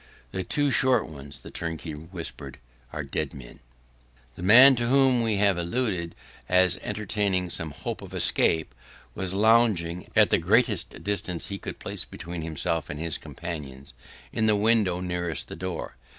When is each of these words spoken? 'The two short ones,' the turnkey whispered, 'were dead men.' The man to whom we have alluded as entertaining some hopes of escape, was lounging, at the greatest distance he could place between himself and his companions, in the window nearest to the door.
'The 0.31 0.43
two 0.45 0.71
short 0.71 1.05
ones,' 1.07 1.43
the 1.43 1.51
turnkey 1.51 1.91
whispered, 1.93 2.57
'were 2.91 3.03
dead 3.03 3.35
men.' 3.35 3.59
The 4.33 4.41
man 4.41 4.75
to 4.77 4.87
whom 4.87 5.21
we 5.21 5.35
have 5.37 5.59
alluded 5.59 6.15
as 6.49 6.79
entertaining 6.81 7.51
some 7.51 7.69
hopes 7.69 8.03
of 8.03 8.11
escape, 8.11 8.73
was 9.13 9.35
lounging, 9.35 10.09
at 10.15 10.31
the 10.31 10.39
greatest 10.39 11.03
distance 11.03 11.49
he 11.49 11.59
could 11.59 11.77
place 11.77 12.03
between 12.03 12.41
himself 12.41 12.89
and 12.89 12.99
his 12.99 13.19
companions, 13.19 13.93
in 14.33 14.47
the 14.47 14.55
window 14.55 15.01
nearest 15.01 15.43
to 15.43 15.49
the 15.49 15.55
door. 15.59 15.95